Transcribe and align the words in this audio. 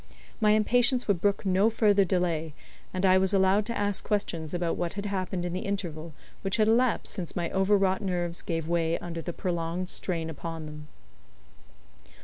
My 0.39 0.53
impatience 0.53 1.07
would 1.07 1.21
brook 1.21 1.45
no 1.45 1.69
further 1.69 2.03
delay, 2.03 2.55
and 2.91 3.05
I 3.05 3.19
was 3.19 3.35
allowed 3.35 3.67
to 3.67 3.77
ask 3.77 4.03
questions 4.03 4.51
about 4.51 4.75
what 4.75 4.93
had 4.93 5.05
happened 5.05 5.45
in 5.45 5.53
the 5.53 5.59
interval 5.59 6.13
which 6.41 6.57
had 6.57 6.67
elapsed 6.67 7.13
since 7.13 7.35
my 7.35 7.51
over 7.51 7.77
wrought 7.77 8.01
nerves 8.01 8.41
gave 8.41 8.67
way 8.67 8.97
under 8.97 9.21
the 9.21 9.31
prolonged 9.31 9.89
strain 9.89 10.27
upon 10.31 10.65
them. 10.65 10.87